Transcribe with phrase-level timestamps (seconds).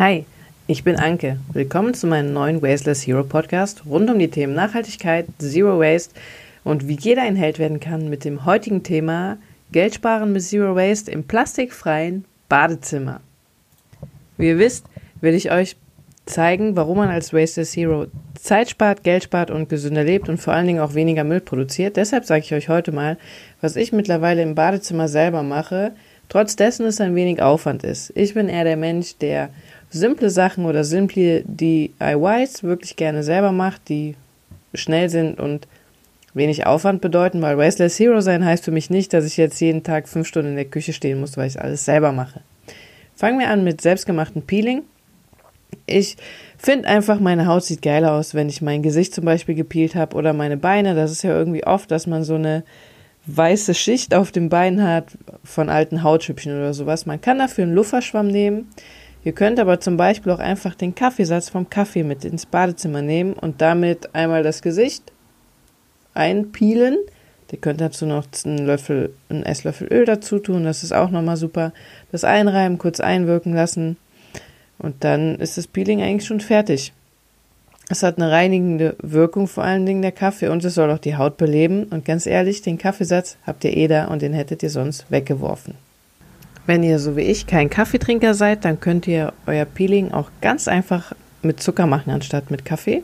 [0.00, 0.24] Hi,
[0.66, 1.40] ich bin Anke.
[1.52, 6.14] Willkommen zu meinem neuen Wasteless Hero Podcast rund um die Themen Nachhaltigkeit, Zero Waste
[6.64, 9.36] und wie jeder ein Held werden kann mit dem heutigen Thema
[9.72, 13.20] Geld sparen mit Zero Waste im plastikfreien Badezimmer.
[14.38, 14.86] Wie ihr wisst,
[15.20, 15.76] will ich euch
[16.24, 18.06] zeigen, warum man als Wasteless Hero
[18.40, 21.98] Zeit spart, Geld spart und gesünder lebt und vor allen Dingen auch weniger Müll produziert.
[21.98, 23.18] Deshalb sage ich euch heute mal,
[23.60, 25.92] was ich mittlerweile im Badezimmer selber mache,
[26.30, 28.14] trotz dessen es ein wenig Aufwand ist.
[28.16, 29.50] Ich bin eher der Mensch, der
[29.90, 34.14] simple Sachen oder simple DIYs wirklich gerne selber macht, die
[34.72, 35.66] schnell sind und
[36.32, 39.82] wenig Aufwand bedeuten, weil Wasteless Hero sein heißt für mich nicht, dass ich jetzt jeden
[39.82, 42.40] Tag fünf Stunden in der Küche stehen muss, weil ich alles selber mache.
[43.16, 44.82] Fangen wir an mit selbstgemachten Peeling.
[45.86, 46.16] Ich
[46.56, 50.16] finde einfach, meine Haut sieht geil aus, wenn ich mein Gesicht zum Beispiel gepeelt habe
[50.16, 50.94] oder meine Beine.
[50.94, 52.64] Das ist ja irgendwie oft, dass man so eine
[53.26, 55.06] weiße Schicht auf dem Bein hat
[55.44, 57.06] von alten Hautschüppchen oder sowas.
[57.06, 58.68] Man kann dafür einen Lufferschwamm nehmen.
[59.22, 63.34] Ihr könnt aber zum Beispiel auch einfach den Kaffeesatz vom Kaffee mit ins Badezimmer nehmen
[63.34, 65.12] und damit einmal das Gesicht
[66.14, 66.98] einpielen.
[67.52, 71.36] Ihr könnt dazu noch einen Löffel, einen Esslöffel Öl dazu tun, das ist auch nochmal
[71.36, 71.72] super.
[72.12, 73.96] Das einreiben, kurz einwirken lassen
[74.78, 76.92] und dann ist das Peeling eigentlich schon fertig.
[77.90, 81.16] Es hat eine reinigende Wirkung, vor allen Dingen der Kaffee, und es soll auch die
[81.16, 81.84] Haut beleben.
[81.90, 85.74] Und ganz ehrlich, den Kaffeesatz habt ihr eh da und den hättet ihr sonst weggeworfen.
[86.66, 90.68] Wenn ihr so wie ich kein Kaffeetrinker seid, dann könnt ihr euer Peeling auch ganz
[90.68, 93.02] einfach mit Zucker machen anstatt mit Kaffee.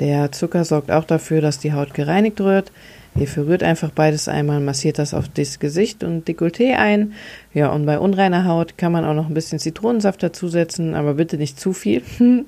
[0.00, 2.72] Der Zucker sorgt auch dafür, dass die Haut gereinigt wird.
[3.16, 7.14] Ihr verrührt einfach beides einmal, massiert das auf das Gesicht und Dekolleté ein.
[7.52, 11.36] Ja, und bei unreiner Haut kann man auch noch ein bisschen Zitronensaft dazusetzen, aber bitte
[11.36, 12.02] nicht zu viel.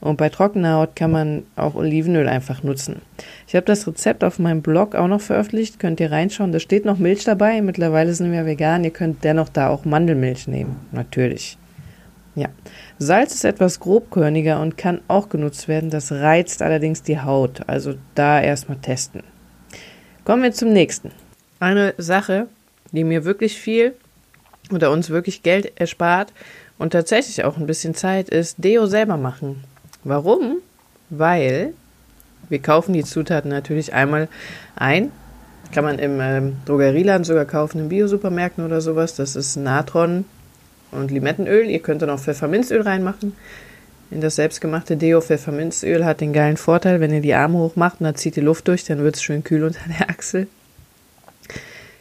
[0.00, 3.02] Und bei trockener Haut kann man auch Olivenöl einfach nutzen.
[3.46, 6.52] Ich habe das Rezept auf meinem Blog auch noch veröffentlicht, könnt ihr reinschauen.
[6.52, 7.60] Da steht noch Milch dabei.
[7.62, 8.84] Mittlerweile sind wir vegan.
[8.84, 11.58] Ihr könnt dennoch da auch Mandelmilch nehmen, natürlich.
[12.34, 12.48] Ja.
[12.98, 15.90] Salz ist etwas grobkörniger und kann auch genutzt werden.
[15.90, 17.62] Das reizt allerdings die Haut.
[17.66, 19.22] Also da erstmal testen.
[20.24, 21.10] Kommen wir zum nächsten.
[21.58, 22.46] Eine Sache,
[22.92, 23.94] die mir wirklich viel
[24.70, 26.32] oder uns wirklich Geld erspart
[26.80, 29.64] und tatsächlich auch ein bisschen Zeit ist Deo selber machen.
[30.02, 30.62] Warum?
[31.10, 31.74] Weil
[32.48, 34.28] wir kaufen die Zutaten natürlich einmal
[34.76, 35.12] ein.
[35.74, 39.14] Kann man im ähm, Drogerieladen sogar kaufen, in Biosupermärkten oder sowas.
[39.14, 40.24] Das ist Natron
[40.90, 41.68] und Limettenöl.
[41.68, 43.36] Ihr könnt dann auch Pfefferminzöl reinmachen.
[44.10, 48.04] In das selbstgemachte Deo Pfefferminzöl hat den geilen Vorteil, wenn ihr die Arme hochmacht und
[48.04, 50.46] dann zieht die Luft durch, dann wird es schön kühl unter der Achsel.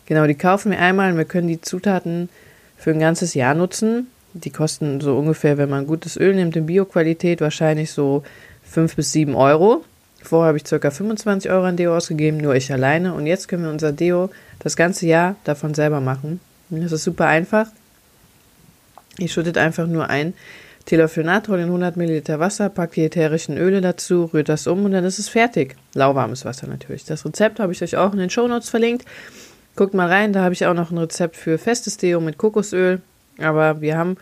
[0.05, 2.29] Genau, die kaufen wir einmal und wir können die Zutaten
[2.77, 4.07] für ein ganzes Jahr nutzen.
[4.33, 8.23] Die kosten so ungefähr, wenn man gutes Öl nimmt in Bio-Qualität, wahrscheinlich so
[8.63, 9.83] 5 bis 7 Euro.
[10.21, 10.91] Vorher habe ich ca.
[10.91, 13.13] 25 Euro an Deo ausgegeben, nur ich alleine.
[13.13, 14.29] Und jetzt können wir unser Deo
[14.59, 16.39] das ganze Jahr davon selber machen.
[16.69, 17.67] Das ist super einfach.
[19.17, 20.33] Ihr schüttet einfach nur ein
[20.85, 24.91] Teelöffel Natron in 100 Milliliter Wasser, packt die ätherischen Öle dazu, rührt das um und
[24.91, 25.75] dann ist es fertig.
[25.93, 27.05] Lauwarmes Wasser natürlich.
[27.05, 29.05] Das Rezept habe ich euch auch in den Shownotes verlinkt.
[29.75, 33.01] Guckt mal rein, da habe ich auch noch ein Rezept für festes Deo mit Kokosöl.
[33.41, 34.17] Aber wir haben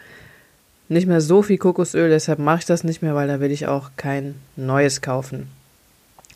[0.90, 3.68] nicht mehr so viel Kokosöl, deshalb mache ich das nicht mehr, weil da will ich
[3.68, 5.50] auch kein neues kaufen.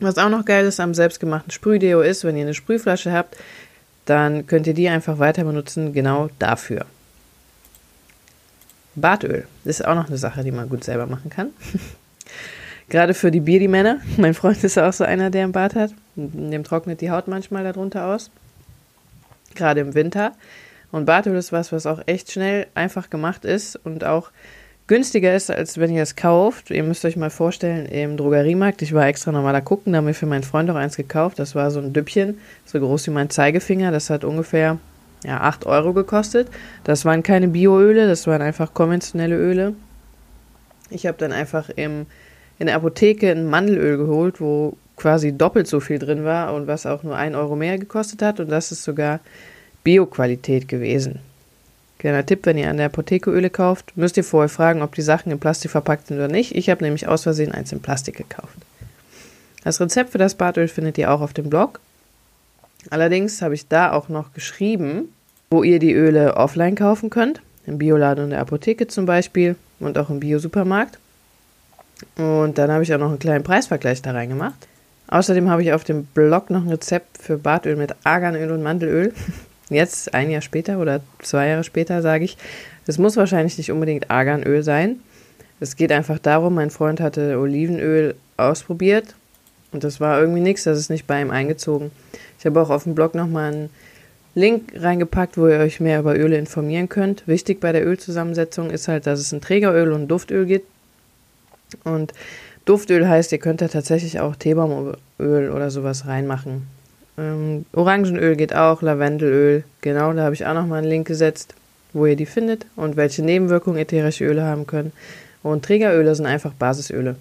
[0.00, 3.36] Was auch noch geil ist am selbstgemachten Sprühdeo ist, wenn ihr eine Sprühflasche habt,
[4.04, 6.86] dann könnt ihr die einfach weiter benutzen, genau dafür.
[8.94, 11.50] Bartöl ist auch noch eine Sache, die man gut selber machen kann.
[12.88, 14.00] Gerade für die Beardy-Männer.
[14.18, 15.92] Mein Freund ist auch so einer, der einen Bart hat.
[16.14, 18.30] Dem trocknet die Haut manchmal darunter aus.
[19.54, 20.32] Gerade im Winter.
[20.92, 24.30] Und Bartöl ist was, was auch echt schnell einfach gemacht ist und auch
[24.86, 26.70] günstiger ist, als wenn ihr es kauft.
[26.70, 30.06] Ihr müsst euch mal vorstellen, im Drogeriemarkt, ich war extra nochmal da gucken, da haben
[30.06, 31.38] wir für meinen Freund auch eins gekauft.
[31.38, 33.90] Das war so ein Düppchen, so groß wie mein Zeigefinger.
[33.90, 34.78] Das hat ungefähr
[35.24, 36.48] ja, 8 Euro gekostet.
[36.84, 39.74] Das waren keine Bioöle, das waren einfach konventionelle Öle.
[40.90, 42.04] Ich habe dann einfach im,
[42.58, 46.84] in der Apotheke ein Mandelöl geholt, wo quasi doppelt so viel drin war und was
[46.84, 48.40] auch nur 1 Euro mehr gekostet hat.
[48.40, 49.20] Und das ist sogar
[49.84, 51.18] Bio-Qualität gewesen.
[51.98, 55.02] Kleiner Tipp, wenn ihr an der Apotheke Öle kauft, müsst ihr vorher fragen, ob die
[55.02, 56.54] Sachen in Plastik verpackt sind oder nicht.
[56.56, 58.56] Ich habe nämlich aus Versehen eins in Plastik gekauft.
[59.62, 61.78] Das Rezept für das Badöl findet ihr auch auf dem Blog.
[62.90, 65.12] Allerdings habe ich da auch noch geschrieben,
[65.50, 67.40] wo ihr die Öle offline kaufen könnt.
[67.66, 70.98] Im Bioladen und der Apotheke zum Beispiel und auch im Biosupermarkt.
[72.16, 74.66] Und dann habe ich auch noch einen kleinen Preisvergleich da reingemacht.
[75.06, 79.14] Außerdem habe ich auf dem Blog noch ein Rezept für Badöl mit Arganöl und Mandelöl.
[79.74, 82.36] Jetzt, ein Jahr später oder zwei Jahre später, sage ich,
[82.86, 84.96] es muss wahrscheinlich nicht unbedingt Arganöl sein.
[85.60, 89.14] Es geht einfach darum, mein Freund hatte Olivenöl ausprobiert
[89.70, 91.90] und das war irgendwie nichts, das ist nicht bei ihm eingezogen.
[92.38, 93.70] Ich habe auch auf dem Blog nochmal ein
[94.34, 97.28] Link reingepackt, wo ihr euch mehr über Öle informieren könnt.
[97.28, 100.66] Wichtig bei der Ölzusammensetzung ist halt, dass es ein Trägeröl und ein Duftöl gibt.
[101.84, 102.12] Und
[102.64, 104.96] Duftöl heißt, ihr könnt da tatsächlich auch Teebaumöl
[105.50, 106.66] oder sowas reinmachen.
[107.18, 111.54] Ähm, Orangenöl geht auch, Lavendelöl, genau, da habe ich auch nochmal einen Link gesetzt,
[111.92, 114.92] wo ihr die findet und welche Nebenwirkungen ätherische Öle haben können.
[115.42, 117.16] Und Trägeröle sind einfach Basisöle.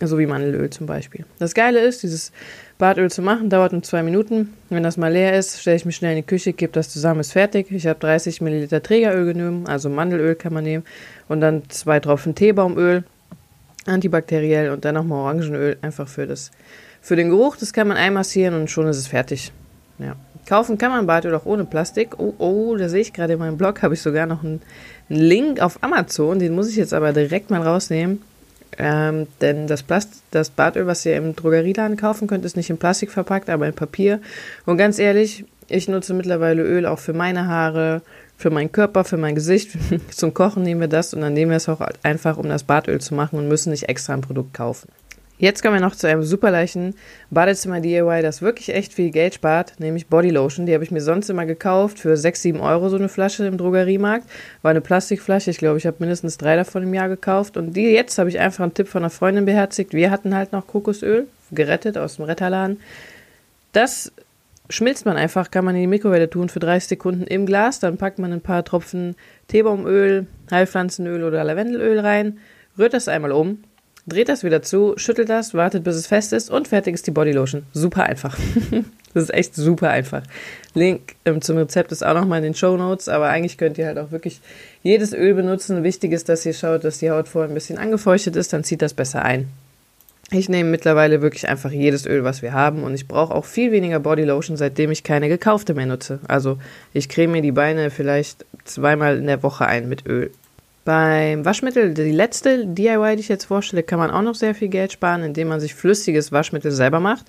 [0.00, 1.24] So wie Mandelöl zum Beispiel.
[1.38, 2.32] Das Geile ist, dieses
[2.78, 4.54] Badöl zu machen, dauert nur zwei Minuten.
[4.68, 7.20] Wenn das mal leer ist, stelle ich mich schnell in die Küche, gebe das zusammen,
[7.20, 7.70] ist fertig.
[7.70, 10.84] Ich habe 30 Milliliter Trägeröl genommen, also Mandelöl kann man nehmen.
[11.28, 13.04] Und dann zwei Tropfen Teebaumöl,
[13.86, 16.50] antibakteriell und dann nochmal Orangenöl, einfach für, das,
[17.02, 17.56] für den Geruch.
[17.58, 19.52] Das kann man einmassieren und schon ist es fertig.
[19.98, 20.16] Ja.
[20.46, 22.18] Kaufen kann man Badöl auch ohne Plastik.
[22.18, 24.62] Oh, oh, da sehe ich gerade in meinem Blog, habe ich sogar noch einen,
[25.10, 26.38] einen Link auf Amazon.
[26.38, 28.22] Den muss ich jetzt aber direkt mal rausnehmen
[28.78, 32.78] ähm, denn das, Plast das Badöl, was ihr im Drogerieladen kaufen könnt, ist nicht in
[32.78, 34.20] Plastik verpackt, aber in Papier.
[34.64, 38.02] Und ganz ehrlich, ich nutze mittlerweile Öl auch für meine Haare,
[38.36, 39.76] für meinen Körper, für mein Gesicht.
[40.10, 43.00] Zum Kochen nehmen wir das und dann nehmen wir es auch einfach, um das Badöl
[43.00, 44.88] zu machen und müssen nicht extra ein Produkt kaufen.
[45.38, 46.94] Jetzt kommen wir noch zu einem super leichten
[47.30, 50.66] Badezimmer-DIY, das wirklich echt viel Geld spart, nämlich Bodylotion.
[50.66, 53.58] Die habe ich mir sonst immer gekauft für 6, 7 Euro so eine Flasche im
[53.58, 54.28] Drogeriemarkt.
[54.62, 57.56] War eine Plastikflasche, ich glaube, ich habe mindestens drei davon im Jahr gekauft.
[57.56, 59.94] Und die jetzt habe ich einfach einen Tipp von einer Freundin beherzigt.
[59.94, 62.78] Wir hatten halt noch Kokosöl, gerettet aus dem Retterladen.
[63.72, 64.12] Das
[64.70, 67.80] schmilzt man einfach, kann man in die Mikrowelle tun für 30 Sekunden im Glas.
[67.80, 69.16] Dann packt man ein paar Tropfen
[69.48, 72.38] Teebaumöl, Heilpflanzenöl oder Lavendelöl rein,
[72.78, 73.64] rührt das einmal um
[74.06, 77.12] dreht das wieder zu, schüttelt das, wartet bis es fest ist und fertig ist die
[77.12, 77.64] Bodylotion.
[77.72, 78.36] Super einfach.
[79.14, 80.22] das ist echt super einfach.
[80.74, 83.98] Link zum Rezept ist auch nochmal in den Show Notes, aber eigentlich könnt ihr halt
[83.98, 84.40] auch wirklich
[84.82, 85.84] jedes Öl benutzen.
[85.84, 88.82] Wichtig ist, dass ihr schaut, dass die Haut vorher ein bisschen angefeuchtet ist, dann zieht
[88.82, 89.48] das besser ein.
[90.34, 93.70] Ich nehme mittlerweile wirklich einfach jedes Öl, was wir haben und ich brauche auch viel
[93.70, 96.20] weniger Bodylotion, seitdem ich keine gekaufte mehr nutze.
[96.26, 96.56] Also
[96.94, 100.30] ich creme mir die Beine vielleicht zweimal in der Woche ein mit Öl.
[100.84, 104.68] Beim Waschmittel, die letzte DIY, die ich jetzt vorstelle, kann man auch noch sehr viel
[104.68, 107.26] Geld sparen, indem man sich flüssiges Waschmittel selber macht.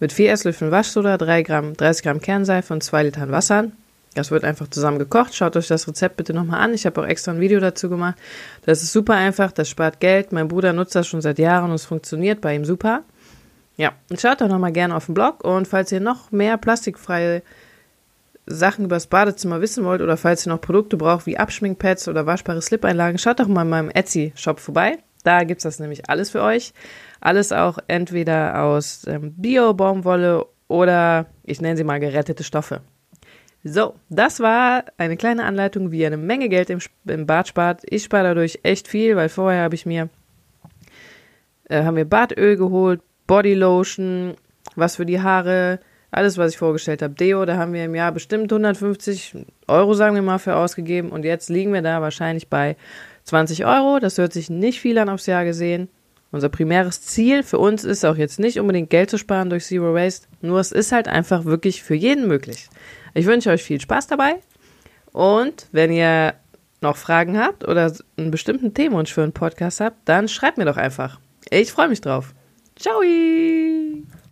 [0.00, 3.70] Mit 4 Esslöffeln Waschsoda, 3 Gramm, 30 Gramm Kernseife und 2 Litern Wasser.
[4.14, 5.34] Das wird einfach zusammen gekocht.
[5.34, 6.74] Schaut euch das Rezept bitte nochmal an.
[6.74, 8.16] Ich habe auch extra ein Video dazu gemacht.
[8.64, 10.32] Das ist super einfach, das spart Geld.
[10.32, 13.02] Mein Bruder nutzt das schon seit Jahren und es funktioniert bei ihm super.
[13.76, 17.42] Ja, schaut doch nochmal gerne auf den Blog und falls ihr noch mehr plastikfreie
[18.46, 22.26] Sachen über das Badezimmer wissen wollt oder falls ihr noch Produkte braucht wie Abschminkpads oder
[22.26, 24.98] waschbare Slip-Einlagen, schaut doch mal in meinem Etsy-Shop vorbei.
[25.24, 26.72] Da gibt es das nämlich alles für euch.
[27.20, 32.82] Alles auch entweder aus ähm, Bio-Baumwolle oder ich nenne sie mal gerettete Stoffe.
[33.64, 37.82] So, das war eine kleine Anleitung, wie ihr eine Menge Geld im, im Bad spart.
[37.84, 40.08] Ich spare dadurch echt viel, weil vorher habe ich mir
[41.68, 44.36] äh, haben wir Badöl geholt, Bodylotion,
[44.76, 45.80] was für die Haare,
[46.16, 47.14] alles, was ich vorgestellt habe.
[47.14, 49.34] Deo, da haben wir im Jahr bestimmt 150
[49.68, 51.10] Euro, sagen wir mal, für ausgegeben.
[51.10, 52.76] Und jetzt liegen wir da wahrscheinlich bei
[53.24, 53.98] 20 Euro.
[53.98, 55.88] Das hört sich nicht viel an aufs Jahr gesehen.
[56.32, 59.94] Unser primäres Ziel für uns ist auch jetzt nicht unbedingt Geld zu sparen durch Zero
[59.94, 62.68] Waste, nur es ist halt einfach wirklich für jeden möglich.
[63.14, 64.34] Ich wünsche euch viel Spaß dabei
[65.12, 66.34] und wenn ihr
[66.82, 70.76] noch Fragen habt oder einen bestimmten Themenwunsch für einen Podcast habt, dann schreibt mir doch
[70.76, 71.20] einfach.
[71.48, 72.34] Ich freue mich drauf.
[72.78, 73.00] Ciao!